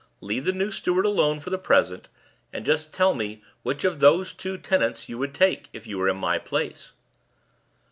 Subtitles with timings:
[0.19, 2.09] Leave the new steward alone for the present,
[2.51, 6.09] and just tell me which of those two tenants you would take, if you were
[6.09, 6.93] in my place."